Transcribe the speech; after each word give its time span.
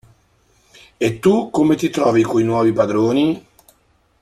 E 0.97 1.19
tu 1.19 1.51
come 1.51 1.75
ti 1.75 1.91
trovi 1.91 2.23
coi 2.23 2.43
nuovi 2.43 2.73
padroni? 2.73 3.45